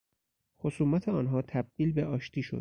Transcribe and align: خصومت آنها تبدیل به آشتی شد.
خصومت 0.59 1.09
آنها 1.09 1.41
تبدیل 1.41 1.91
به 1.93 2.05
آشتی 2.05 2.43
شد. 2.43 2.59